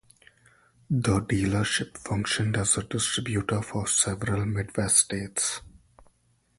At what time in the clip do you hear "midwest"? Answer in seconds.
4.47-4.97